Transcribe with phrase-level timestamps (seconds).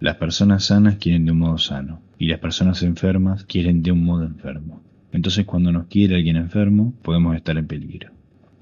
[0.00, 4.02] Las personas sanas quieren de un modo sano y las personas enfermas quieren de un
[4.02, 4.80] modo enfermo.
[5.12, 8.08] Entonces cuando nos quiere alguien enfermo podemos estar en peligro.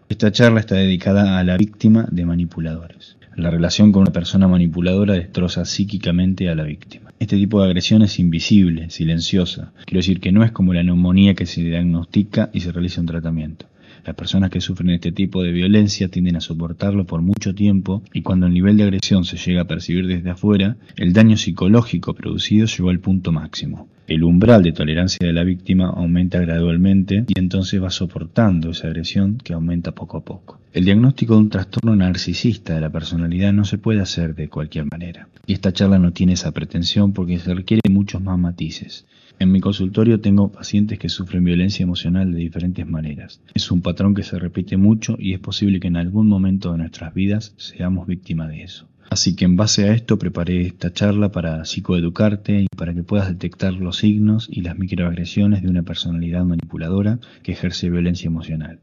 [0.08, 3.18] Esta charla está dedicada a la víctima de manipuladores.
[3.36, 7.12] La relación con una persona manipuladora destroza psíquicamente a la víctima.
[7.20, 9.72] Este tipo de agresión es invisible, silenciosa.
[9.84, 13.06] Quiero decir que no es como la neumonía que se diagnostica y se realiza un
[13.06, 13.66] tratamiento.
[14.04, 18.22] Las personas que sufren este tipo de violencia tienden a soportarlo por mucho tiempo y
[18.22, 22.66] cuando el nivel de agresión se llega a percibir desde afuera, el daño psicológico producido
[22.66, 23.88] llegó al punto máximo.
[24.08, 29.36] El umbral de tolerancia de la víctima aumenta gradualmente y entonces va soportando esa agresión
[29.36, 30.58] que aumenta poco a poco.
[30.72, 34.86] El diagnóstico de un trastorno narcisista de la personalidad no se puede hacer de cualquier
[34.90, 35.28] manera.
[35.46, 39.06] Y esta charla no tiene esa pretensión porque se requiere muchos más matices.
[39.40, 43.40] En mi consultorio tengo pacientes que sufren violencia emocional de diferentes maneras.
[43.54, 46.78] Es un patrón que se repite mucho y es posible que en algún momento de
[46.78, 48.88] nuestras vidas seamos víctimas de eso.
[49.10, 53.28] Así que en base a esto preparé esta charla para psicoeducarte y para que puedas
[53.28, 58.80] detectar los signos y las microagresiones de una personalidad manipuladora que ejerce violencia emocional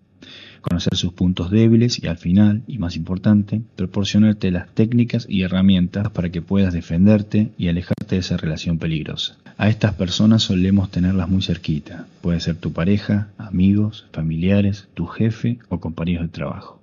[0.62, 6.10] conocer sus puntos débiles y al final, y más importante, proporcionarte las técnicas y herramientas
[6.10, 9.38] para que puedas defenderte y alejarte de esa relación peligrosa.
[9.58, 12.08] A estas personas solemos tenerlas muy cerquita.
[12.22, 16.82] Puede ser tu pareja, amigos, familiares, tu jefe o compañeros de trabajo.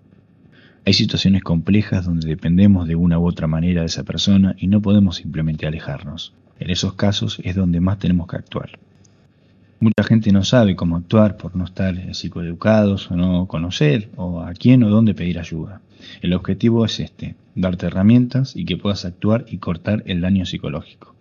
[0.84, 4.80] Hay situaciones complejas donde dependemos de una u otra manera de esa persona y no
[4.80, 6.32] podemos simplemente alejarnos.
[6.58, 8.78] En esos casos es donde más tenemos que actuar.
[9.82, 14.54] Mucha gente no sabe cómo actuar por no estar psicoeducados o no conocer o a
[14.54, 15.80] quién o dónde pedir ayuda.
[16.20, 21.16] El objetivo es este, darte herramientas y que puedas actuar y cortar el daño psicológico.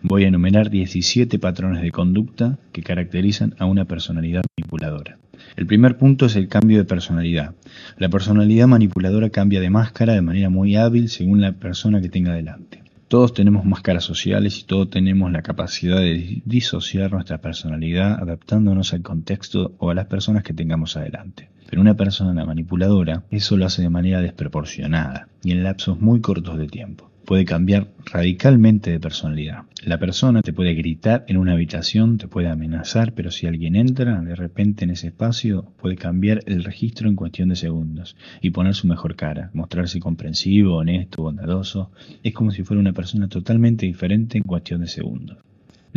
[0.00, 5.18] Voy a enumerar 17 patrones de conducta que caracterizan a una personalidad manipuladora.
[5.54, 7.54] El primer punto es el cambio de personalidad.
[7.98, 12.32] La personalidad manipuladora cambia de máscara de manera muy hábil según la persona que tenga
[12.32, 12.83] delante.
[13.14, 19.02] Todos tenemos máscaras sociales y todos tenemos la capacidad de disociar nuestra personalidad adaptándonos al
[19.02, 21.48] contexto o a las personas que tengamos adelante.
[21.70, 26.58] Pero una persona manipuladora eso lo hace de manera desproporcionada y en lapsos muy cortos
[26.58, 29.62] de tiempo puede cambiar radicalmente de personalidad.
[29.84, 34.20] La persona te puede gritar en una habitación, te puede amenazar, pero si alguien entra
[34.20, 38.74] de repente en ese espacio, puede cambiar el registro en cuestión de segundos y poner
[38.74, 41.90] su mejor cara, mostrarse comprensivo, honesto, bondadoso.
[42.22, 45.38] Es como si fuera una persona totalmente diferente en cuestión de segundos.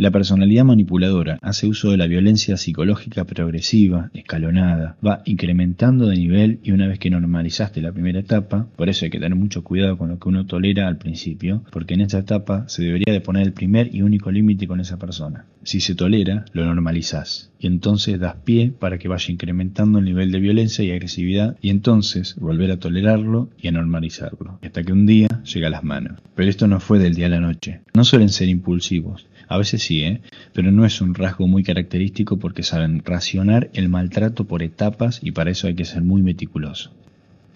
[0.00, 6.60] La personalidad manipuladora hace uso de la violencia psicológica progresiva, escalonada, va incrementando de nivel
[6.62, 9.98] y una vez que normalizaste la primera etapa, por eso hay que tener mucho cuidado
[9.98, 13.44] con lo que uno tolera al principio, porque en esa etapa se debería de poner
[13.44, 15.46] el primer y único límite con esa persona.
[15.64, 20.30] Si se tolera, lo normalizás y entonces das pie para que vaya incrementando el nivel
[20.30, 25.06] de violencia y agresividad y entonces volver a tolerarlo y a normalizarlo, hasta que un
[25.06, 26.20] día llega a las manos.
[26.36, 27.80] Pero esto no fue del día a la noche.
[27.94, 30.20] No suelen ser impulsivos, a veces sí, ¿eh?
[30.52, 35.32] pero no es un rasgo muy característico porque saben racionar el maltrato por etapas y
[35.32, 36.90] para eso hay que ser muy meticuloso.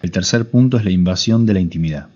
[0.01, 2.07] El tercer punto es la invasión de la intimidad.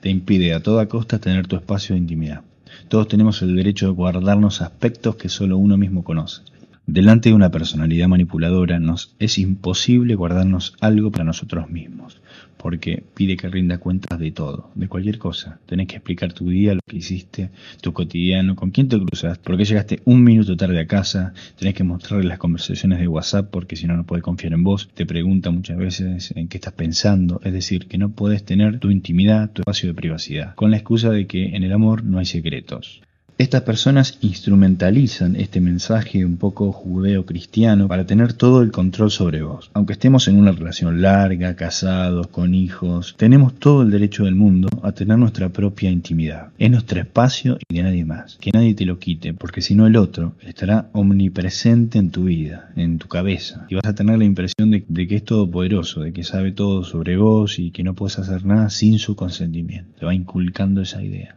[0.00, 2.42] Te impide a toda costa tener tu espacio de intimidad.
[2.88, 6.42] Todos tenemos el derecho de guardarnos aspectos que solo uno mismo conoce.
[6.86, 12.20] Delante de una personalidad manipuladora nos es imposible guardarnos algo para nosotros mismos
[12.64, 15.60] porque pide que rinda cuentas de todo, de cualquier cosa.
[15.66, 17.50] Tenés que explicar tu día, lo que hiciste,
[17.82, 21.74] tu cotidiano, con quién te cruzas, por qué llegaste un minuto tarde a casa, tenés
[21.74, 25.04] que mostrarle las conversaciones de WhatsApp porque si no, no puede confiar en vos, te
[25.04, 29.50] pregunta muchas veces en qué estás pensando, es decir, que no puedes tener tu intimidad,
[29.50, 33.02] tu espacio de privacidad, con la excusa de que en el amor no hay secretos.
[33.36, 39.72] Estas personas instrumentalizan este mensaje un poco judeo-cristiano para tener todo el control sobre vos.
[39.74, 44.68] Aunque estemos en una relación larga, casados, con hijos, tenemos todo el derecho del mundo
[44.84, 46.50] a tener nuestra propia intimidad.
[46.58, 48.38] Es nuestro espacio y de nadie más.
[48.40, 52.70] Que nadie te lo quite, porque si no el otro estará omnipresente en tu vida,
[52.76, 53.66] en tu cabeza.
[53.68, 56.84] Y vas a tener la impresión de, de que es todopoderoso, de que sabe todo
[56.84, 59.98] sobre vos y que no puedes hacer nada sin su consentimiento.
[59.98, 61.34] Te va inculcando esa idea.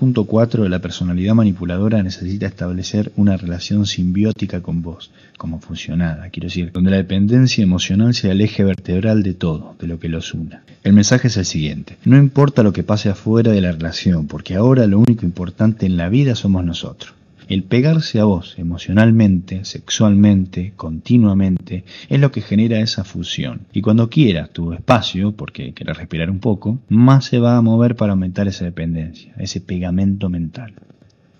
[0.00, 0.66] Punto 4.
[0.70, 6.90] La personalidad manipuladora necesita establecer una relación simbiótica con vos, como funcionada, quiero decir, donde
[6.90, 10.62] la dependencia emocional sea el eje vertebral de todo, de lo que los una.
[10.84, 14.54] El mensaje es el siguiente, no importa lo que pase afuera de la relación, porque
[14.54, 17.12] ahora lo único importante en la vida somos nosotros.
[17.50, 23.62] El pegarse a vos emocionalmente, sexualmente, continuamente, es lo que genera esa fusión.
[23.72, 27.96] Y cuando quieras tu espacio, porque quieras respirar un poco, más se va a mover
[27.96, 30.74] para aumentar esa dependencia, ese pegamento mental.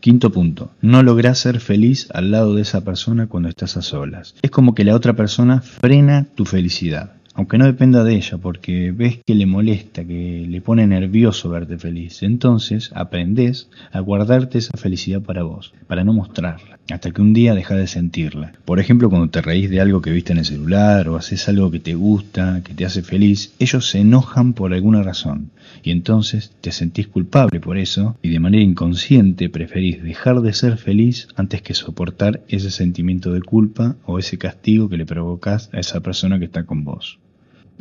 [0.01, 4.35] Quinto punto, no lográs ser feliz al lado de esa persona cuando estás a solas.
[4.43, 8.93] Es como que la otra persona frena tu felicidad aunque no dependa de ella, porque
[8.93, 12.23] ves que le molesta, que le pone nervioso verte feliz.
[12.23, 17.55] Entonces aprendes a guardarte esa felicidad para vos, para no mostrarla, hasta que un día
[17.55, 18.53] dejas de sentirla.
[18.67, 21.71] Por ejemplo, cuando te reís de algo que viste en el celular o haces algo
[21.71, 25.51] que te gusta, que te hace feliz, ellos se enojan por alguna razón.
[25.83, 30.77] Y entonces te sentís culpable por eso y de manera inconsciente preferís dejar de ser
[30.77, 35.81] feliz antes que soportar ese sentimiento de culpa o ese castigo que le provocas a
[35.81, 37.19] esa persona que está con vos.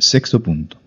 [0.00, 0.78] Sexto punto.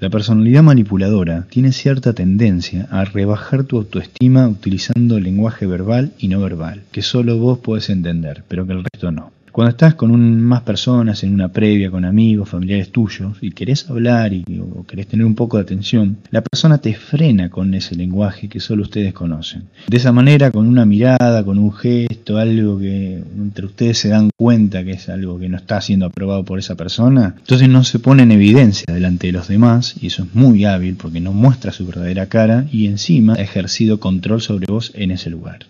[0.00, 6.40] La personalidad manipuladora tiene cierta tendencia a rebajar tu autoestima utilizando lenguaje verbal y no
[6.40, 9.30] verbal, que solo vos podés entender, pero que el resto no.
[9.52, 14.32] Cuando estás con más personas en una previa, con amigos, familiares tuyos, y querés hablar
[14.32, 18.48] y, o querés tener un poco de atención, la persona te frena con ese lenguaje
[18.48, 19.64] que solo ustedes conocen.
[19.86, 24.30] De esa manera, con una mirada, con un gesto, algo que entre ustedes se dan
[24.34, 27.98] cuenta que es algo que no está siendo aprobado por esa persona, entonces no se
[27.98, 31.72] pone en evidencia delante de los demás, y eso es muy hábil porque no muestra
[31.72, 35.66] su verdadera cara y encima ha ejercido control sobre vos en ese lugar.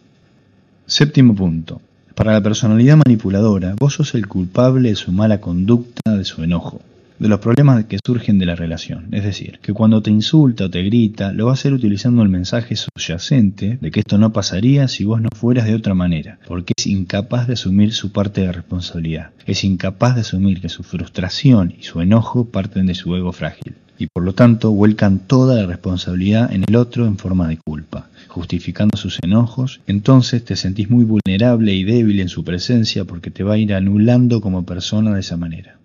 [0.87, 1.81] Séptimo punto.
[2.23, 6.81] Para la personalidad manipuladora, vos sos el culpable de su mala conducta, de su enojo,
[7.19, 9.09] de los problemas que surgen de la relación.
[9.11, 12.29] Es decir, que cuando te insulta o te grita, lo va a hacer utilizando el
[12.29, 16.75] mensaje subyacente de que esto no pasaría si vos no fueras de otra manera, porque
[16.79, 19.31] es incapaz de asumir su parte de responsabilidad.
[19.45, 23.75] Es incapaz de asumir que su frustración y su enojo parten de su ego frágil
[24.03, 27.82] y por lo tanto vuelcan toda la responsabilidad en el otro en forma de culpa,
[28.33, 33.45] justificando sus enojos, entonces te sentís muy vulnerable y débil en su presencia porque te
[33.45, 35.77] va a ir anulando como persona de esa manera.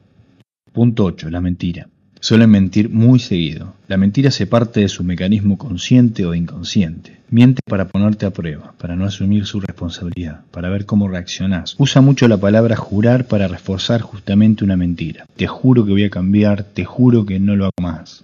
[0.72, 1.30] Punto 8.
[1.30, 1.88] La mentira.
[2.20, 3.76] Suelen mentir muy seguido.
[3.88, 7.18] La mentira se parte de su mecanismo consciente o inconsciente.
[7.30, 11.76] Miente para ponerte a prueba, para no asumir su responsabilidad, para ver cómo reaccionás.
[11.78, 15.26] Usa mucho la palabra jurar para reforzar justamente una mentira.
[15.36, 18.24] Te juro que voy a cambiar, te juro que no lo hago más.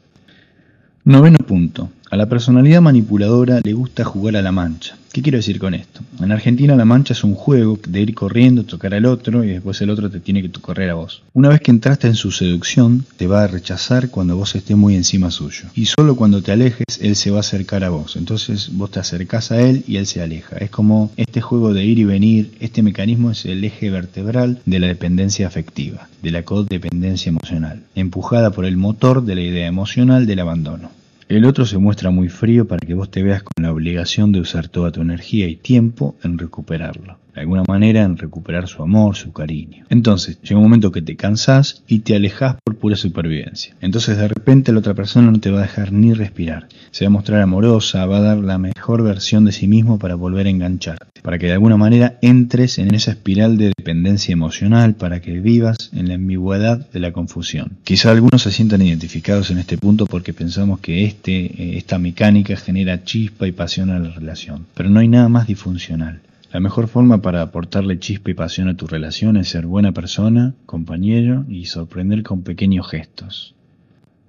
[1.04, 1.90] Noveno punto.
[2.14, 4.96] A la personalidad manipuladora le gusta jugar a la mancha.
[5.12, 6.02] ¿Qué quiero decir con esto?
[6.22, 9.82] En Argentina la mancha es un juego de ir corriendo, tocar al otro y después
[9.82, 11.24] el otro te tiene que correr a vos.
[11.34, 14.96] Una vez que entraste en su seducción, te va a rechazar cuando vos estés muy
[14.96, 15.70] encima suyo.
[15.74, 18.16] Y solo cuando te alejes, él se va a acercar a vos.
[18.16, 20.58] Entonces vos te acercás a él y él se aleja.
[20.58, 24.80] Es como este juego de ir y venir, este mecanismo es el eje vertebral de
[24.80, 30.28] la dependencia afectiva, de la codependencia emocional, empujada por el motor de la idea emocional
[30.28, 30.92] del abandono.
[31.34, 34.40] El otro se muestra muy frío para que vos te veas con la obligación de
[34.40, 39.16] usar toda tu energía y tiempo en recuperarlo de alguna manera en recuperar su amor,
[39.16, 39.86] su cariño.
[39.90, 43.76] Entonces, llega un momento que te cansás y te alejas por pura supervivencia.
[43.82, 46.68] Entonces, de repente, la otra persona no te va a dejar ni respirar.
[46.92, 50.16] Se va a mostrar amorosa, va a dar la mejor versión de sí mismo para
[50.16, 54.96] volver a engancharte, para que de alguna manera entres en esa espiral de dependencia emocional,
[54.96, 57.78] para que vivas en la ambigüedad de la confusión.
[57.84, 62.56] Quizá algunos se sientan identificados en este punto porque pensamos que este, eh, esta mecánica
[62.56, 66.22] genera chispa y pasión a la relación, pero no hay nada más disfuncional.
[66.54, 70.54] La mejor forma para aportarle chispa y pasión a tu relación es ser buena persona,
[70.68, 73.56] compañero y sorprender con pequeños gestos.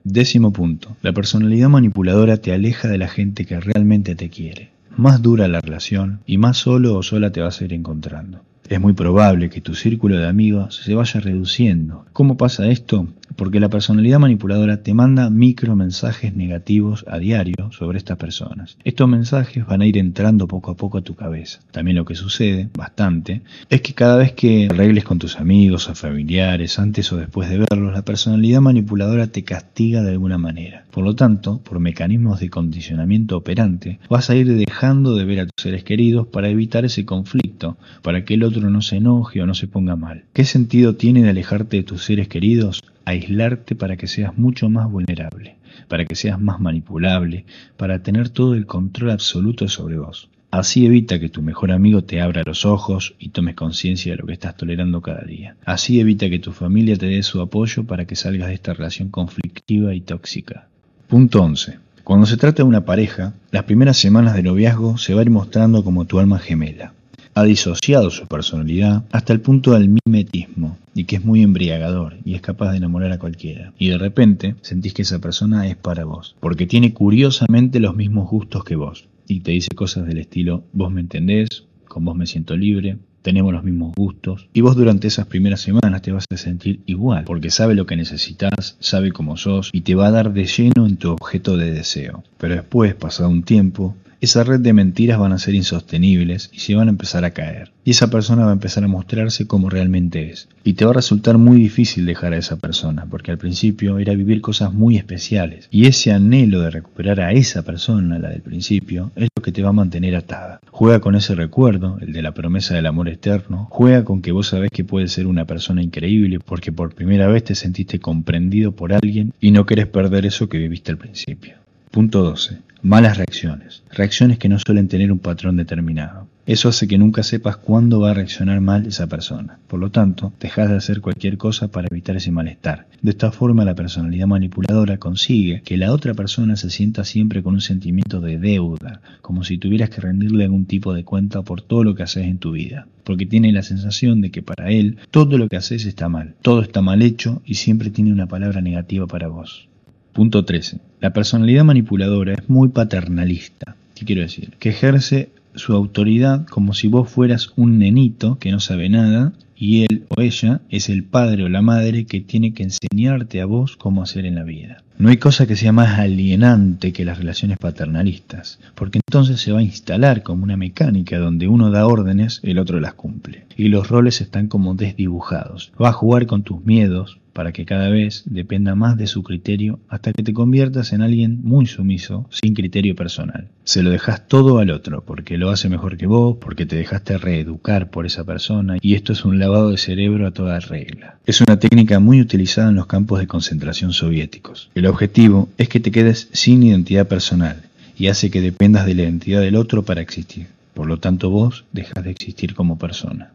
[0.05, 0.97] Décimo punto.
[1.03, 4.71] La personalidad manipuladora te aleja de la gente que realmente te quiere.
[4.97, 8.41] Más dura la relación y más solo o sola te vas a ir encontrando.
[8.71, 12.07] Es muy probable que tu círculo de amigos se vaya reduciendo.
[12.15, 13.07] ¿Cómo pasa esto?
[13.37, 18.77] Porque la personalidad manipuladora te manda micro mensajes negativos a diario sobre estas personas.
[18.85, 21.61] Estos mensajes van a ir entrando poco a poco a tu cabeza.
[21.71, 25.95] También lo que sucede, bastante, es que cada vez que arregles con tus amigos o
[25.95, 30.85] familiares, antes o después de verlos, la personalidad manipuladora te castiga de alguna manera.
[30.91, 35.47] Por lo tanto, por mecanismos de condicionamiento operante, vas a ir dejando de ver a
[35.47, 39.47] tus seres queridos para evitar ese conflicto, para que el otro no se enoje o
[39.47, 40.25] no se ponga mal.
[40.33, 42.81] ¿Qué sentido tiene de alejarte de tus seres queridos?
[43.05, 45.57] Aislarte para que seas mucho más vulnerable,
[45.89, 47.45] para que seas más manipulable,
[47.77, 50.29] para tener todo el control absoluto sobre vos.
[50.51, 54.27] Así evita que tu mejor amigo te abra los ojos y tomes conciencia de lo
[54.27, 55.57] que estás tolerando cada día.
[55.65, 59.09] Así evita que tu familia te dé su apoyo para que salgas de esta relación
[59.09, 60.69] conflictiva y tóxica.
[61.09, 61.79] Punto 11.
[62.05, 65.31] Cuando se trata de una pareja, las primeras semanas de noviazgo se va a ir
[65.31, 66.93] mostrando como tu alma gemela
[67.35, 72.35] ha disociado su personalidad hasta el punto del mimetismo y que es muy embriagador y
[72.35, 73.73] es capaz de enamorar a cualquiera.
[73.79, 78.31] Y de repente sentís que esa persona es para vos, porque tiene curiosamente los mismos
[78.31, 82.27] gustos que vos y te dice cosas del estilo, vos me entendés, con vos me
[82.27, 84.49] siento libre, tenemos los mismos gustos.
[84.53, 87.97] Y vos durante esas primeras semanas te vas a sentir igual, porque sabe lo que
[87.97, 91.73] necesitas, sabe cómo sos y te va a dar de lleno en tu objeto de
[91.73, 92.23] deseo.
[92.37, 96.75] Pero después, pasado un tiempo, esa red de mentiras van a ser insostenibles y se
[96.75, 97.73] van a empezar a caer.
[97.85, 100.49] Y esa persona va a empezar a mostrarse como realmente es.
[100.65, 104.15] Y te va a resultar muy difícil dejar a esa persona, porque al principio era
[104.15, 105.69] vivir cosas muy especiales.
[105.71, 109.63] Y ese anhelo de recuperar a esa persona, la del principio, es lo que te
[109.63, 110.61] va a mantener atada.
[110.71, 113.69] Juega con ese recuerdo, el de la promesa del amor eterno.
[113.71, 117.45] Juega con que vos sabés que puedes ser una persona increíble porque por primera vez
[117.45, 121.55] te sentiste comprendido por alguien y no querés perder eso que viviste al principio.
[121.91, 122.59] Punto 12.
[122.87, 123.83] Malas reacciones.
[123.91, 126.29] Reacciones que no suelen tener un patrón determinado.
[126.45, 129.59] Eso hace que nunca sepas cuándo va a reaccionar mal esa persona.
[129.69, 132.87] Por lo tanto, dejas de hacer cualquier cosa para evitar ese malestar.
[133.01, 137.55] De esta forma, la personalidad manipuladora consigue que la otra persona se sienta siempre con
[137.55, 141.85] un sentimiento de deuda, como si tuvieras que rendirle algún tipo de cuenta por todo
[141.85, 142.87] lo que haces en tu vida.
[143.03, 146.61] Porque tiene la sensación de que para él todo lo que haces está mal, todo
[146.61, 149.71] está mal hecho y siempre tiene una palabra negativa para vos.
[150.15, 150.79] Punto 13.
[151.01, 153.75] La personalidad manipuladora es muy paternalista.
[153.97, 154.53] ¿Qué quiero decir?
[154.61, 159.83] Que ejerce su autoridad como si vos fueras un nenito que no sabe nada y
[159.83, 163.77] él o ella es el padre o la madre que tiene que enseñarte a vos
[163.77, 164.85] cómo hacer en la vida.
[164.99, 169.59] No hay cosa que sea más alienante que las relaciones paternalistas, porque entonces se va
[169.59, 173.89] a instalar como una mecánica donde uno da órdenes, el otro las cumple, y los
[173.89, 175.73] roles están como desdibujados.
[175.83, 179.81] Va a jugar con tus miedos, para que cada vez dependa más de su criterio
[179.89, 183.49] hasta que te conviertas en alguien muy sumiso, sin criterio personal.
[183.65, 187.19] Se lo dejas todo al otro, porque lo hace mejor que vos, porque te dejaste
[187.19, 191.19] reeducar por esa persona, y esto es un lavado de cerebro a toda regla.
[191.27, 194.71] Es una técnica muy utilizada en los campos de concentración soviéticos.
[194.75, 197.63] El objetivo es que te quedes sin identidad personal,
[197.99, 200.47] y hace que dependas de la identidad del otro para existir.
[200.73, 203.31] Por lo tanto, vos dejas de existir como persona.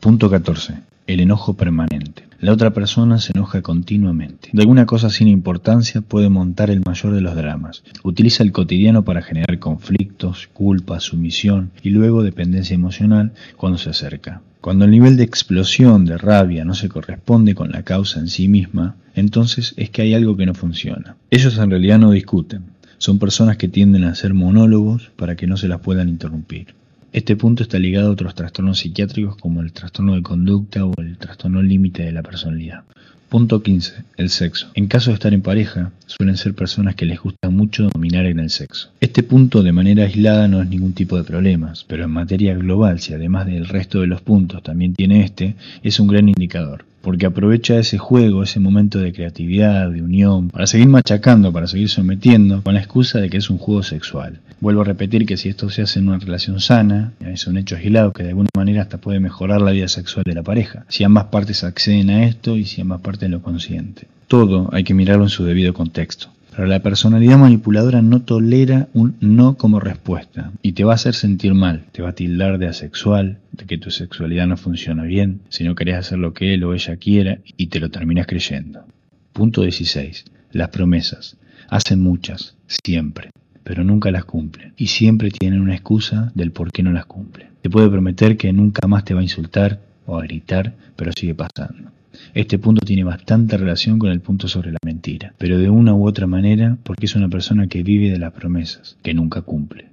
[0.00, 0.74] Punto 14.
[1.06, 2.29] El enojo permanente.
[2.40, 4.48] La otra persona se enoja continuamente.
[4.54, 7.82] De alguna cosa sin importancia puede montar el mayor de los dramas.
[8.02, 14.40] Utiliza el cotidiano para generar conflictos, culpa, sumisión y luego dependencia emocional cuando se acerca.
[14.62, 18.48] Cuando el nivel de explosión, de rabia, no se corresponde con la causa en sí
[18.48, 21.16] misma, entonces es que hay algo que no funciona.
[21.30, 22.62] Ellos en realidad no discuten.
[22.96, 26.74] Son personas que tienden a hacer monólogos para que no se las puedan interrumpir.
[27.12, 31.18] Este punto está ligado a otros trastornos psiquiátricos como el trastorno de conducta o el
[31.18, 32.84] trastorno límite de la personalidad.
[33.28, 34.04] Punto 15.
[34.16, 34.68] El sexo.
[34.74, 38.38] En caso de estar en pareja, suelen ser personas que les gusta mucho dominar en
[38.38, 38.90] el sexo.
[39.00, 43.00] Este punto de manera aislada no es ningún tipo de problemas, pero en materia global,
[43.00, 47.26] si además del resto de los puntos también tiene este, es un gran indicador porque
[47.26, 52.62] aprovecha ese juego, ese momento de creatividad, de unión, para seguir machacando, para seguir sometiendo,
[52.62, 54.40] con la excusa de que es un juego sexual.
[54.60, 57.76] Vuelvo a repetir que si esto se hace en una relación sana, es un hecho
[57.76, 61.02] aislado que de alguna manera hasta puede mejorar la vida sexual de la pareja, si
[61.02, 64.06] ambas partes acceden a esto y si ambas partes lo consienten.
[64.28, 66.28] Todo hay que mirarlo en su debido contexto.
[66.54, 71.14] Pero la personalidad manipuladora no tolera un no como respuesta y te va a hacer
[71.14, 75.40] sentir mal, te va a tildar de asexual, de que tu sexualidad no funciona bien,
[75.48, 78.84] si no querés hacer lo que él o ella quiera y te lo terminas creyendo.
[79.32, 80.26] Punto 16.
[80.52, 81.38] Las promesas.
[81.68, 83.30] Hacen muchas, siempre,
[83.64, 87.48] pero nunca las cumplen y siempre tienen una excusa del por qué no las cumplen.
[87.62, 91.34] Te puede prometer que nunca más te va a insultar o a gritar, pero sigue
[91.34, 91.90] pasando.
[92.34, 96.06] Este punto tiene bastante relación con el punto sobre la mentira, pero de una u
[96.06, 99.86] otra manera porque es una persona que vive de las promesas, que nunca cumple.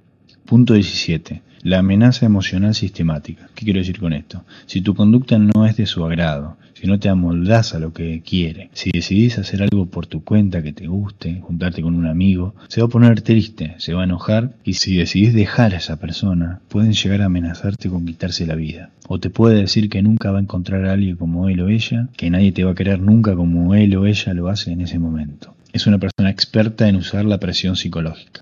[0.44, 1.42] Punto 17.
[1.62, 3.48] La amenaza emocional sistemática.
[3.54, 4.44] ¿Qué quiero decir con esto?
[4.66, 8.22] Si tu conducta no es de su agrado, si no te amoldás a lo que
[8.22, 12.54] quiere, si decidís hacer algo por tu cuenta que te guste, juntarte con un amigo,
[12.68, 15.98] se va a poner triste, se va a enojar y si decidís dejar a esa
[15.98, 18.90] persona, pueden llegar a amenazarte con quitarse la vida.
[19.08, 22.08] O te puede decir que nunca va a encontrar a alguien como él o ella,
[22.16, 25.00] que nadie te va a querer nunca como él o ella lo hace en ese
[25.00, 25.56] momento.
[25.72, 28.40] Es una persona experta en usar la presión psicológica.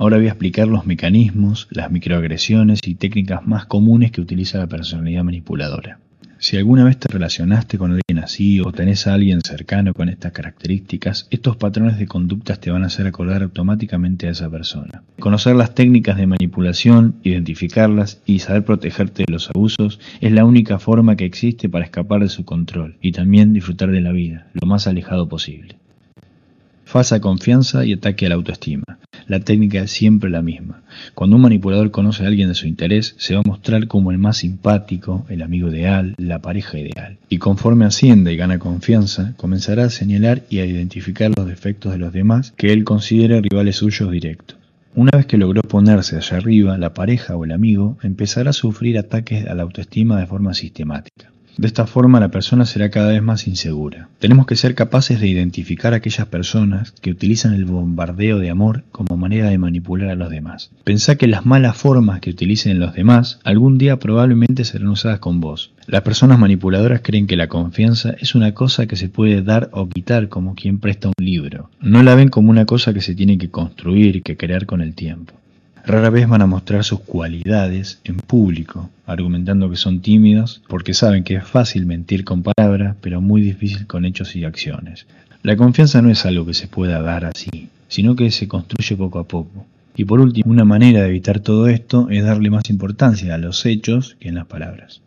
[0.00, 4.66] Ahora voy a explicar los mecanismos, las microagresiones y técnicas más comunes que utiliza la
[4.66, 5.98] personalidad manipuladora.
[6.38, 10.32] Si alguna vez te relacionaste con alguien así o tenés a alguien cercano con estas
[10.32, 15.02] características, estos patrones de conductas te van a hacer acordar automáticamente a esa persona.
[15.18, 20.78] Conocer las técnicas de manipulación, identificarlas y saber protegerte de los abusos es la única
[20.78, 24.66] forma que existe para escapar de su control y también disfrutar de la vida, lo
[24.66, 25.79] más alejado posible.
[26.90, 28.98] Falsa confianza y ataque a la autoestima.
[29.28, 30.82] La técnica es siempre la misma.
[31.14, 34.18] Cuando un manipulador conoce a alguien de su interés, se va a mostrar como el
[34.18, 37.16] más simpático, el amigo ideal, la pareja ideal.
[37.28, 41.98] Y conforme asciende y gana confianza, comenzará a señalar y a identificar los defectos de
[41.98, 44.58] los demás que él considera rivales suyos directos.
[44.96, 48.98] Una vez que logró ponerse allá arriba, la pareja o el amigo empezará a sufrir
[48.98, 51.30] ataques a la autoestima de forma sistemática.
[51.56, 54.08] De esta forma la persona será cada vez más insegura.
[54.18, 58.84] Tenemos que ser capaces de identificar a aquellas personas que utilizan el bombardeo de amor
[58.92, 60.70] como manera de manipular a los demás.
[60.84, 65.40] Pensá que las malas formas que utilicen los demás algún día probablemente serán usadas con
[65.40, 65.72] vos.
[65.86, 69.88] Las personas manipuladoras creen que la confianza es una cosa que se puede dar o
[69.88, 71.70] quitar como quien presta un libro.
[71.80, 74.94] No la ven como una cosa que se tiene que construir que crear con el
[74.94, 75.39] tiempo.
[75.86, 81.24] Rara vez van a mostrar sus cualidades en público, argumentando que son tímidos porque saben
[81.24, 85.06] que es fácil mentir con palabras, pero muy difícil con hechos y acciones.
[85.42, 89.18] La confianza no es algo que se pueda dar así, sino que se construye poco
[89.18, 89.66] a poco.
[89.96, 93.66] Y por último, una manera de evitar todo esto es darle más importancia a los
[93.66, 95.00] hechos que en las palabras.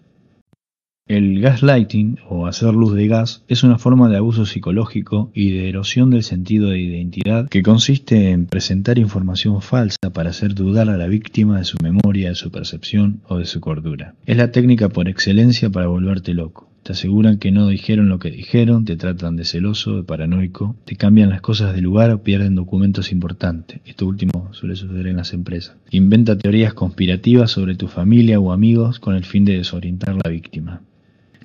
[1.14, 5.70] El gaslighting, o hacer luz de gas, es una forma de abuso psicológico y de
[5.70, 10.98] erosión del sentido de identidad que consiste en presentar información falsa para hacer dudar a
[10.98, 14.16] la víctima de su memoria, de su percepción o de su cordura.
[14.26, 16.72] Es la técnica por excelencia para volverte loco.
[16.84, 20.96] Te aseguran que no dijeron lo que dijeron, te tratan de celoso, de paranoico, te
[20.96, 23.82] cambian las cosas de lugar o pierden documentos importantes.
[23.86, 25.76] Esto último suele suceder en las empresas.
[25.92, 30.32] Inventa teorías conspirativas sobre tu familia o amigos con el fin de desorientar a la
[30.32, 30.82] víctima.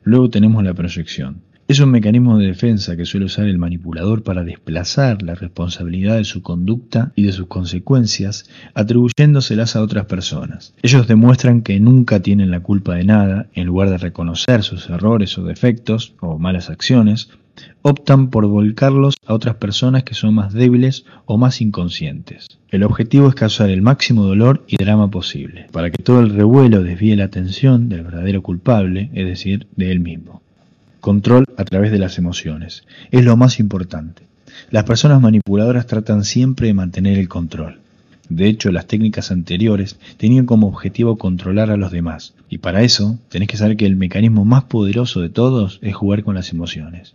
[0.09, 1.43] Luego tenemos la proyección.
[1.69, 6.25] Es un mecanismo de defensa que suele usar el manipulador para desplazar la responsabilidad de
[6.25, 10.73] su conducta y de sus consecuencias, atribuyéndoselas a otras personas.
[10.81, 15.37] Ellos demuestran que nunca tienen la culpa de nada, en lugar de reconocer sus errores
[15.37, 17.29] o defectos o malas acciones,
[17.83, 22.47] optan por volcarlos a otras personas que son más débiles o más inconscientes.
[22.71, 26.83] El objetivo es causar el máximo dolor y drama posible, para que todo el revuelo
[26.83, 30.41] desvíe la atención del verdadero culpable, es decir, de él mismo.
[31.01, 32.85] Control a través de las emociones.
[33.11, 34.23] Es lo más importante.
[34.71, 37.79] Las personas manipuladoras tratan siempre de mantener el control.
[38.29, 42.35] De hecho, las técnicas anteriores tenían como objetivo controlar a los demás.
[42.49, 46.25] Y para eso, tenés que saber que el mecanismo más poderoso de todos es jugar
[46.25, 47.15] con las emociones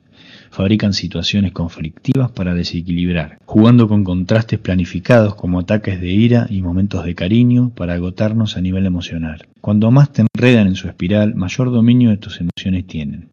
[0.54, 7.04] fabrican situaciones conflictivas para desequilibrar, jugando con contrastes planificados como ataques de ira y momentos
[7.06, 9.48] de cariño para agotarnos a nivel emocional.
[9.62, 13.33] Cuando más te enredan en su espiral, mayor dominio de tus emociones tienen.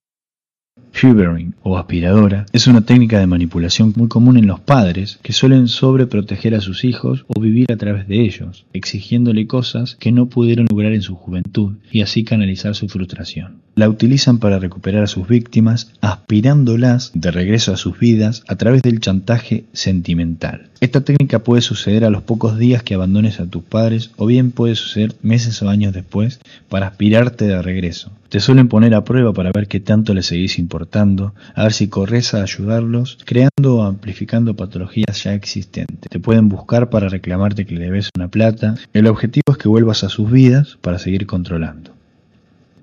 [0.94, 5.68] Hoovering o aspiradora es una técnica de manipulación muy común en los padres que suelen
[5.68, 10.66] sobreproteger a sus hijos o vivir a través de ellos, exigiéndole cosas que no pudieron
[10.70, 13.61] lograr en su juventud y así canalizar su frustración.
[13.75, 18.83] La utilizan para recuperar a sus víctimas, aspirándolas de regreso a sus vidas a través
[18.83, 20.69] del chantaje sentimental.
[20.81, 24.51] Esta técnica puede suceder a los pocos días que abandones a tus padres o bien
[24.51, 26.40] puede suceder meses o años después
[26.71, 28.11] para aspirarte de regreso.
[28.31, 31.88] Te suelen poner a prueba para ver qué tanto les seguís importando, a ver si
[31.88, 36.09] corres a ayudarlos, creando o amplificando patologías ya existentes.
[36.09, 38.77] Te pueden buscar para reclamarte que le debes una plata.
[38.95, 41.90] El objetivo es que vuelvas a sus vidas para seguir controlando.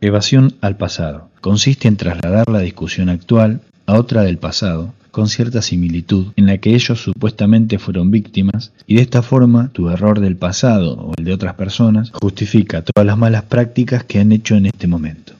[0.01, 1.29] Evasión al pasado.
[1.41, 6.59] Consiste en trasladar la discusión actual a otra del pasado, con cierta similitud, en la
[6.59, 11.25] que ellos supuestamente fueron víctimas, y de esta forma tu error del pasado o el
[11.25, 15.33] de otras personas justifica todas las malas prácticas que han hecho en este momento.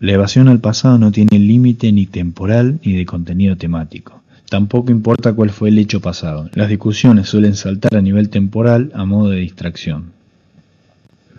[0.00, 4.22] La evasión al pasado no tiene límite ni temporal ni de contenido temático.
[4.48, 6.48] Tampoco importa cuál fue el hecho pasado.
[6.54, 10.04] Las discusiones suelen saltar a nivel temporal a modo de distracción.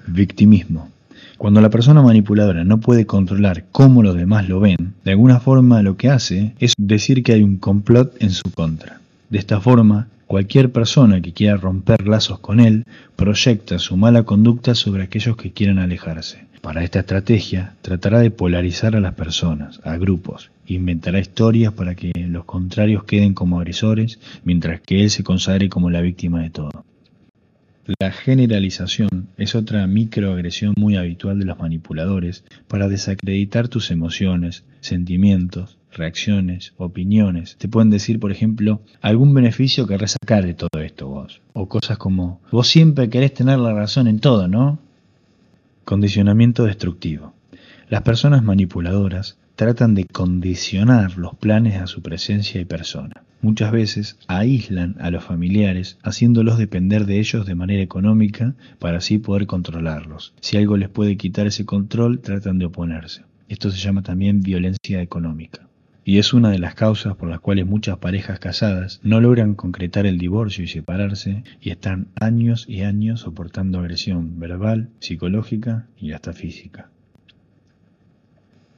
[0.05, 0.92] Victimismo.
[1.37, 5.81] Cuando la persona manipuladora no puede controlar cómo los demás lo ven, de alguna forma
[5.81, 9.01] lo que hace es decir que hay un complot en su contra.
[9.29, 14.75] De esta forma, cualquier persona que quiera romper lazos con él proyecta su mala conducta
[14.75, 16.45] sobre aquellos que quieran alejarse.
[16.61, 22.11] Para esta estrategia, tratará de polarizar a las personas, a grupos, inventará historias para que
[22.15, 26.85] los contrarios queden como agresores, mientras que él se consagre como la víctima de todo.
[27.99, 35.77] La generalización es otra microagresión muy habitual de los manipuladores para desacreditar tus emociones, sentimientos,
[35.91, 37.57] reacciones, opiniones.
[37.57, 41.41] Te pueden decir, por ejemplo, algún beneficio que resacar de todo esto vos.
[41.51, 44.79] O cosas como, vos siempre querés tener la razón en todo, ¿no?
[45.83, 47.33] Condicionamiento destructivo.
[47.89, 53.23] Las personas manipuladoras tratan de condicionar los planes a su presencia y persona.
[53.43, 59.17] Muchas veces aíslan a los familiares haciéndolos depender de ellos de manera económica para así
[59.17, 60.33] poder controlarlos.
[60.39, 63.23] Si algo les puede quitar ese control, tratan de oponerse.
[63.49, 65.67] Esto se llama también violencia económica
[66.05, 70.05] y es una de las causas por las cuales muchas parejas casadas no logran concretar
[70.05, 76.31] el divorcio y separarse y están años y años soportando agresión verbal, psicológica y hasta
[76.31, 76.89] física.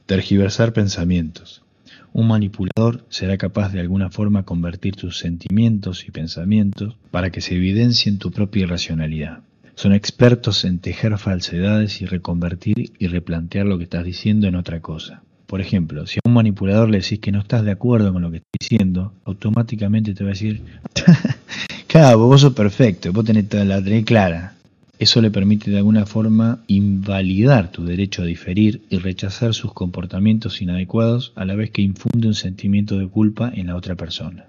[0.08, 1.65] Tergiversar pensamientos.
[2.14, 7.56] Un manipulador será capaz de alguna forma convertir tus sentimientos y pensamientos para que se
[7.56, 9.40] evidencien tu propia irracionalidad.
[9.76, 14.80] Son expertos en tejer falsedades y reconvertir y replantear lo que estás diciendo en otra
[14.80, 15.22] cosa.
[15.48, 18.32] Por ejemplo, si a un manipulador le decís que no estás de acuerdo con lo
[18.32, 20.62] que está diciendo, automáticamente te va a decir,
[21.88, 24.56] claro, vos sos perfecto, vos tenés la tenés clara.
[24.98, 30.62] Eso le permite de alguna forma invalidar tu derecho a diferir y rechazar sus comportamientos
[30.62, 34.46] inadecuados a la vez que infunde un sentimiento de culpa en la otra persona.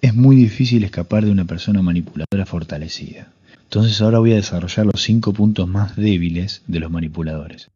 [0.00, 3.28] Es muy difícil escapar de una persona manipuladora fortalecida.
[3.64, 7.68] Entonces ahora voy a desarrollar los cinco puntos más débiles de los manipuladores.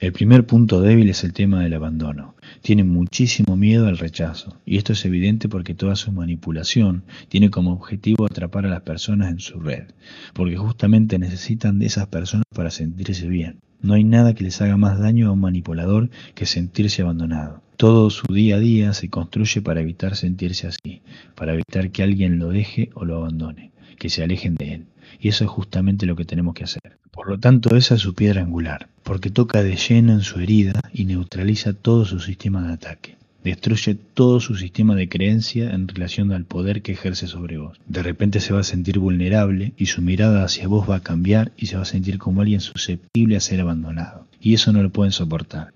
[0.00, 2.36] El primer punto débil es el tema del abandono.
[2.62, 7.72] Tienen muchísimo miedo al rechazo, y esto es evidente porque toda su manipulación tiene como
[7.72, 9.88] objetivo atrapar a las personas en su red,
[10.34, 13.58] porque justamente necesitan de esas personas para sentirse bien.
[13.82, 17.64] No hay nada que les haga más daño a un manipulador que sentirse abandonado.
[17.76, 21.02] Todo su día a día se construye para evitar sentirse así,
[21.34, 24.86] para evitar que alguien lo deje o lo abandone, que se alejen de él.
[25.20, 26.98] Y eso es justamente lo que tenemos que hacer.
[27.10, 30.80] Por lo tanto, esa es su piedra angular, porque toca de lleno en su herida
[30.92, 33.16] y neutraliza todo su sistema de ataque.
[33.42, 37.80] Destruye todo su sistema de creencia en relación al poder que ejerce sobre vos.
[37.86, 41.52] De repente se va a sentir vulnerable y su mirada hacia vos va a cambiar
[41.56, 44.26] y se va a sentir como alguien susceptible a ser abandonado.
[44.40, 45.72] Y eso no lo pueden soportar.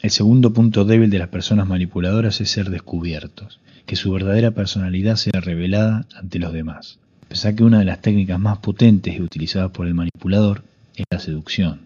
[0.00, 5.16] El segundo punto débil de las personas manipuladoras es ser descubiertos, que su verdadera personalidad
[5.16, 7.00] sea revelada ante los demás.
[7.28, 10.64] Pensá que una de las técnicas más potentes y utilizadas por el manipulador
[10.96, 11.80] es la seducción.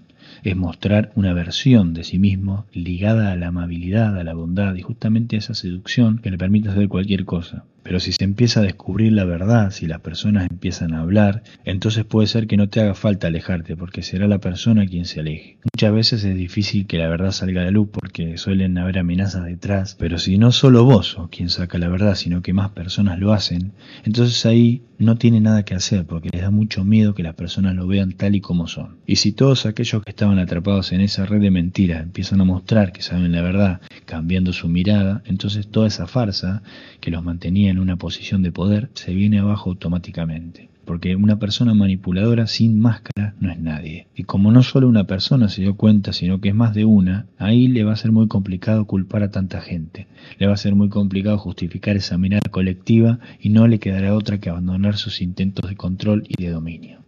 [0.45, 4.83] Es mostrar una versión de sí mismo ligada a la amabilidad, a la bondad y
[4.83, 7.65] justamente a esa seducción que le permite hacer cualquier cosa.
[7.83, 12.05] Pero si se empieza a descubrir la verdad, si las personas empiezan a hablar, entonces
[12.05, 15.59] puede ser que no te haga falta alejarte, porque será la persona quien se aleje.
[15.75, 19.45] Muchas veces es difícil que la verdad salga a la luz porque suelen haber amenazas
[19.45, 23.33] detrás, pero si no solo vos quien saca la verdad, sino que más personas lo
[23.33, 23.73] hacen,
[24.05, 27.75] entonces ahí no tiene nada que hacer porque les da mucho miedo que las personas
[27.75, 28.99] lo vean tal y como son.
[29.07, 32.93] Y si todos aquellos que estaban atrapados en esa red de mentiras empiezan a mostrar
[32.93, 36.63] que saben la verdad, cambiando su mirada, entonces toda esa farsa
[37.01, 40.69] que los mantenía en una posición de poder se viene abajo automáticamente.
[40.85, 44.09] Porque una persona manipuladora sin máscara no es nadie.
[44.15, 47.27] Y como no solo una persona se dio cuenta, sino que es más de una,
[47.39, 50.07] ahí le va a ser muy complicado culpar a tanta gente.
[50.39, 54.39] Le va a ser muy complicado justificar esa mirada colectiva y no le quedará otra
[54.39, 56.99] que abandonar sus intentos de control y de dominio.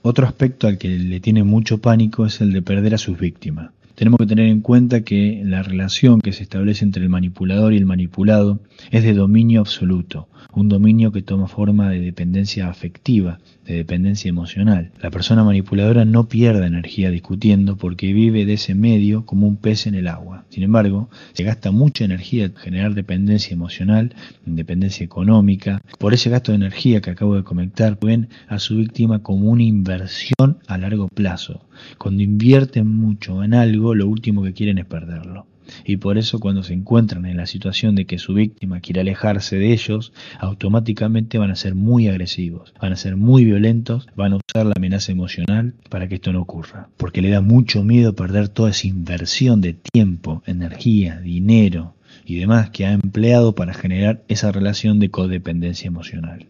[0.00, 3.70] Otro aspecto al que le tiene mucho pánico es el de perder a sus víctimas
[4.02, 7.76] tenemos que tener en cuenta que la relación que se establece entre el manipulador y
[7.76, 8.58] el manipulado
[8.90, 14.90] es de dominio absoluto, un dominio que toma forma de dependencia afectiva, de dependencia emocional.
[15.00, 19.86] La persona manipuladora no pierde energía discutiendo porque vive de ese medio como un pez
[19.86, 20.44] en el agua.
[20.48, 25.80] Sin embargo, se gasta mucha energía en generar dependencia emocional, dependencia económica.
[25.98, 29.62] Por ese gasto de energía que acabo de comentar, ven a su víctima como una
[29.62, 31.60] inversión a largo plazo.
[31.98, 35.46] Cuando invierten mucho en algo, lo último que quieren es perderlo
[35.84, 39.56] y por eso cuando se encuentran en la situación de que su víctima quiere alejarse
[39.56, 44.36] de ellos, automáticamente van a ser muy agresivos, van a ser muy violentos, van a
[44.36, 48.48] usar la amenaza emocional para que esto no ocurra, porque le da mucho miedo perder
[48.48, 54.52] toda esa inversión de tiempo, energía, dinero y demás que ha empleado para generar esa
[54.52, 56.46] relación de codependencia emocional.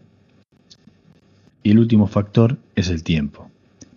[1.63, 3.49] Y el último factor es el tiempo.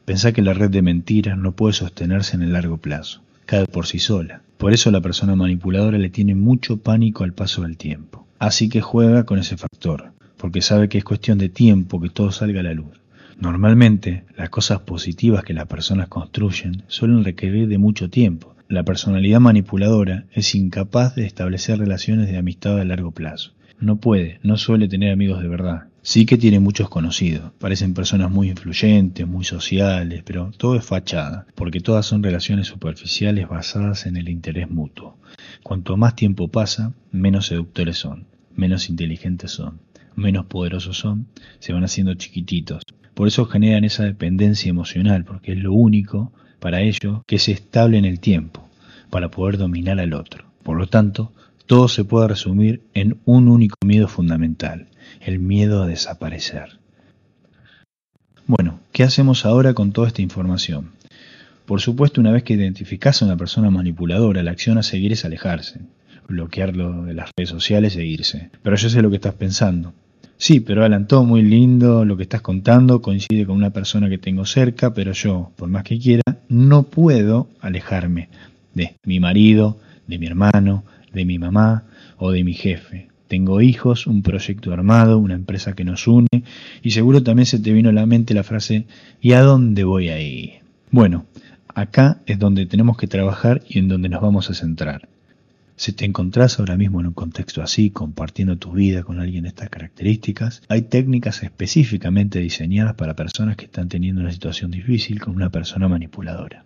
[0.05, 3.87] Pensá que la red de mentiras no puede sostenerse en el largo plazo cae por
[3.87, 4.43] sí sola.
[4.59, 8.27] Por eso la persona manipuladora le tiene mucho pánico al paso del tiempo.
[8.39, 12.33] Así que juega con ese factor, porque sabe que es cuestión de tiempo que todo
[12.33, 13.01] salga a la luz.
[13.39, 18.55] Normalmente, las cosas positivas que las personas construyen suelen requerir de mucho tiempo.
[18.69, 23.53] La personalidad manipuladora es incapaz de establecer relaciones de amistad a largo plazo.
[23.79, 25.85] No puede, no suele tener amigos de verdad.
[26.09, 31.49] Sí que tiene muchos conocidos, parecen personas muy influyentes, muy sociales, pero todo es fachada,
[31.57, 35.19] porque todas son relaciones superficiales basadas en el interés mutuo.
[35.65, 39.81] Cuanto más tiempo pasa, menos seductores son, menos inteligentes son,
[40.15, 41.27] menos poderosos son,
[41.59, 42.85] se van haciendo chiquititos.
[43.15, 47.99] Por eso generan esa dependencia emocional, porque es lo único para ellos que es estable
[47.99, 48.69] en el tiempo,
[49.11, 50.45] para poder dominar al otro.
[50.63, 51.33] Por lo tanto,
[51.67, 54.87] todo se puede resumir en un único miedo fundamental,
[55.21, 56.79] el miedo a desaparecer.
[58.47, 60.93] Bueno, ¿qué hacemos ahora con toda esta información?
[61.67, 65.25] Por supuesto, una vez que identificas a una persona manipuladora, la acción a seguir es
[65.25, 65.81] alejarse,
[66.29, 68.51] bloquearlo de las redes sociales e irse.
[68.63, 69.93] Pero yo sé lo que estás pensando.
[70.37, 74.19] Sí, pero Alan, todo muy lindo, lo que estás contando coincide con una persona que
[74.19, 78.29] tengo cerca, pero yo, por más que quiera, no puedo alejarme
[78.75, 81.85] de mi marido, de mi hermano, de mi mamá
[82.17, 83.09] o de mi jefe.
[83.29, 86.29] Tengo hijos, un proyecto armado, una empresa que nos une
[86.83, 88.87] y seguro también se te vino a la mente la frase
[89.21, 90.61] ¿y a dónde voy a ir?
[90.91, 91.27] Bueno,
[91.75, 95.09] acá es donde tenemos que trabajar y en donde nos vamos a centrar.
[95.79, 99.51] Si te encontrás ahora mismo en un contexto así, compartiendo tu vida con alguien de
[99.51, 105.37] estas características, hay técnicas específicamente diseñadas para personas que están teniendo una situación difícil con
[105.37, 106.65] una persona manipuladora.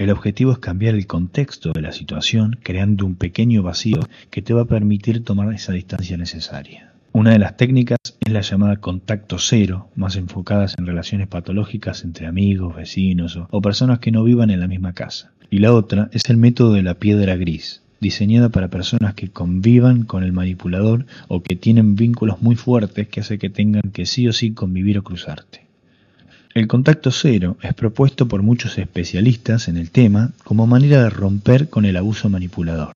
[0.00, 4.54] El objetivo es cambiar el contexto de la situación creando un pequeño vacío que te
[4.54, 6.94] va a permitir tomar esa distancia necesaria.
[7.12, 12.26] Una de las técnicas es la llamada contacto cero, más enfocadas en relaciones patológicas entre
[12.26, 15.32] amigos, vecinos o, personas que no vivan en la misma casa.
[15.50, 20.04] Y la otra es el método de la piedra gris, diseñada para personas que convivan
[20.04, 24.26] con el manipulador o que tienen vínculos muy fuertes que hace que tengan que sí
[24.26, 25.69] o sí convivir o cruzarte.
[26.52, 31.68] El contacto cero es propuesto por muchos especialistas en el tema como manera de romper
[31.68, 32.92] con el abuso manipulador.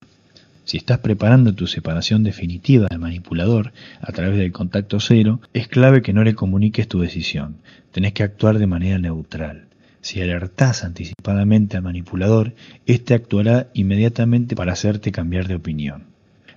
[0.64, 6.02] Si estás preparando tu separación definitiva del manipulador a través del contacto cero, es clave
[6.02, 7.58] que no le comuniques tu decisión.
[7.92, 9.66] Tenés que actuar de manera neutral.
[10.00, 12.54] Si alertás anticipadamente al manipulador,
[12.86, 16.06] éste actuará inmediatamente para hacerte cambiar de opinión.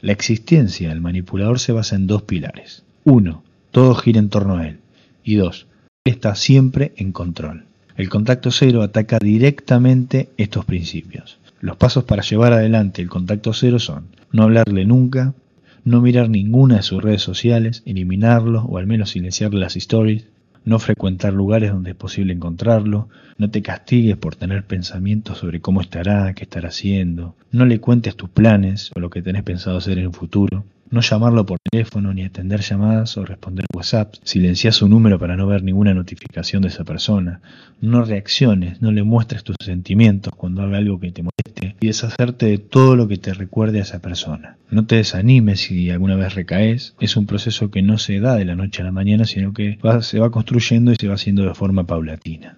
[0.01, 2.81] La existencia del manipulador se basa en dos pilares.
[3.03, 4.79] Uno, todo gira en torno a él.
[5.23, 5.67] Y dos,
[6.09, 7.65] está siempre en control.
[7.95, 11.39] El contacto cero ataca directamente estos principios.
[11.59, 15.33] Los pasos para llevar adelante el contacto cero son no hablarle nunca,
[15.83, 20.25] no mirar ninguna de sus redes sociales, eliminarlo o al menos silenciarle las stories,
[20.65, 25.81] no frecuentar lugares donde es posible encontrarlo, no te castigues por tener pensamientos sobre cómo
[25.81, 29.97] estará, qué estará haciendo, no le cuentes tus planes o lo que tenés pensado hacer
[29.97, 34.15] en un futuro, no llamarlo por teléfono ni atender llamadas o responder WhatsApp.
[34.23, 37.41] Silencia su número para no ver ninguna notificación de esa persona.
[37.81, 42.47] No reacciones, no le muestres tus sentimientos cuando haga algo que te moleste y deshacerte
[42.47, 44.57] de todo lo que te recuerde a esa persona.
[44.69, 46.95] No te desanimes si alguna vez recaes.
[46.99, 49.77] Es un proceso que no se da de la noche a la mañana, sino que
[50.01, 52.57] se va construyendo y se va haciendo de forma paulatina.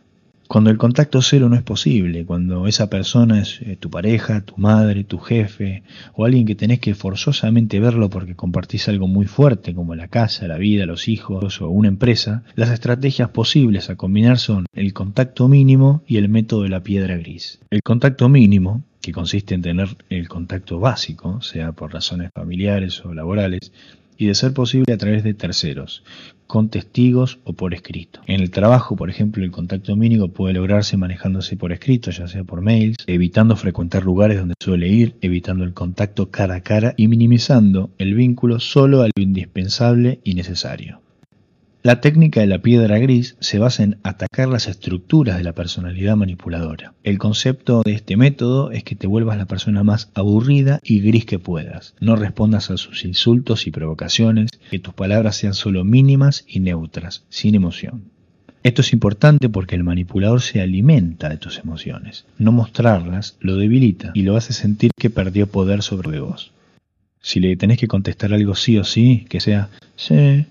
[0.50, 4.58] Cuando el contacto cero no es posible, cuando esa persona es eh, tu pareja, tu
[4.58, 5.84] madre, tu jefe
[6.16, 10.48] o alguien que tenés que forzosamente verlo porque compartís algo muy fuerte como la casa,
[10.48, 15.48] la vida, los hijos o una empresa, las estrategias posibles a combinar son el contacto
[15.48, 17.60] mínimo y el método de la piedra gris.
[17.70, 23.14] El contacto mínimo, que consiste en tener el contacto básico, sea por razones familiares o
[23.14, 23.72] laborales,
[24.20, 26.04] y de ser posible a través de terceros,
[26.46, 28.20] con testigos o por escrito.
[28.28, 32.44] En el trabajo, por ejemplo, el contacto mínimo puede lograrse manejándose por escrito, ya sea
[32.44, 37.08] por mails, evitando frecuentar lugares donde suele ir, evitando el contacto cara a cara y
[37.08, 41.02] minimizando el vínculo solo a lo indispensable y necesario.
[41.82, 46.18] La técnica de la piedra gris se basa en atacar las estructuras de la personalidad
[46.18, 46.94] manipuladora.
[47.06, 51.26] El concepto de este método es que te vuelvas la persona más aburrida y gris
[51.26, 51.96] que puedas.
[52.02, 57.24] No respondas a sus insultos y provocaciones, que tus palabras sean solo mínimas y neutras,
[57.30, 58.12] sin emoción.
[58.62, 62.26] Esto es importante porque el manipulador se alimenta de tus emociones.
[62.38, 66.52] No mostrarlas lo debilita y lo hace sentir que perdió poder sobre vos.
[67.22, 70.46] Si le tenés que contestar algo sí o sí, que sea sí,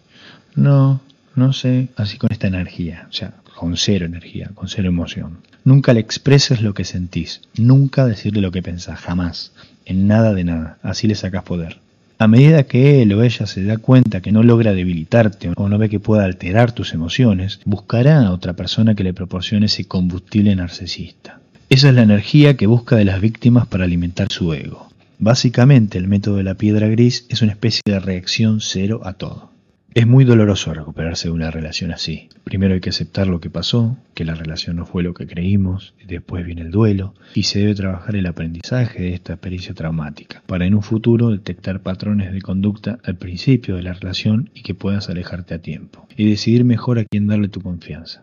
[0.56, 1.02] no,
[1.38, 5.38] no sé, así con esta energía, o sea, con cero energía, con cero emoción.
[5.64, 9.52] Nunca le expreses lo que sentís, nunca decirle lo que pensás, jamás,
[9.84, 11.78] en nada de nada, así le sacas poder.
[12.20, 15.78] A medida que él o ella se da cuenta que no logra debilitarte o no
[15.78, 20.56] ve que pueda alterar tus emociones, buscará a otra persona que le proporcione ese combustible
[20.56, 21.38] narcisista.
[21.70, 24.88] Esa es la energía que busca de las víctimas para alimentar su ego.
[25.20, 29.50] Básicamente el método de la piedra gris es una especie de reacción cero a todo.
[29.98, 32.28] Es muy doloroso recuperarse de una relación así.
[32.44, 35.92] Primero hay que aceptar lo que pasó, que la relación no fue lo que creímos,
[36.06, 40.66] después viene el duelo y se debe trabajar el aprendizaje de esta experiencia traumática para
[40.66, 45.08] en un futuro detectar patrones de conducta al principio de la relación y que puedas
[45.08, 48.22] alejarte a tiempo y decidir mejor a quién darle tu confianza.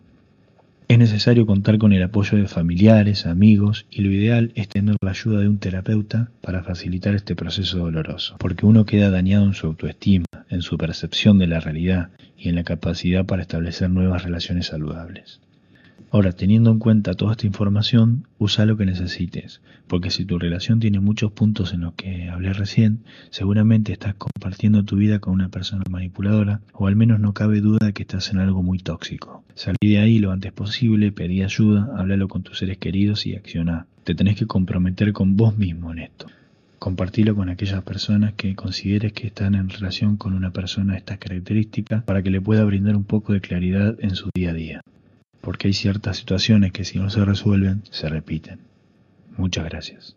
[0.88, 5.12] Es necesario contar con el apoyo de familiares, amigos y lo ideal es tener la
[5.12, 9.66] ayuda de un terapeuta para facilitar este proceso doloroso, porque uno queda dañado en su
[9.66, 14.68] autoestima, en su percepción de la realidad y en la capacidad para establecer nuevas relaciones
[14.68, 15.42] saludables.
[16.16, 20.80] Ahora, teniendo en cuenta toda esta información, usa lo que necesites, porque si tu relación
[20.80, 23.00] tiene muchos puntos en los que hablé recién,
[23.32, 27.88] seguramente estás compartiendo tu vida con una persona manipuladora, o al menos no cabe duda
[27.88, 29.44] de que estás en algo muy tóxico.
[29.56, 33.88] Salí de ahí lo antes posible, pedí ayuda, háblalo con tus seres queridos y acciona.
[34.06, 36.28] Te tenés que comprometer con vos mismo en esto.
[36.80, 41.18] Compartilo con aquellas personas que consideres que están en relación con una persona de estas
[41.18, 44.82] características para que le pueda brindar un poco de claridad en su día a día
[45.46, 48.62] porque hay ciertas situaciones que si no se resuelven, se repiten.
[49.38, 50.16] Muchas gracias.